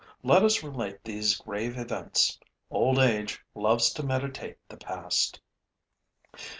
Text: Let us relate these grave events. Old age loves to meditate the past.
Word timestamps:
Let 0.23 0.41
us 0.41 0.63
relate 0.63 1.03
these 1.03 1.35
grave 1.35 1.77
events. 1.77 2.39
Old 2.71 2.97
age 2.97 3.39
loves 3.53 3.93
to 3.93 4.03
meditate 4.03 4.57
the 4.67 4.77
past. 4.77 5.39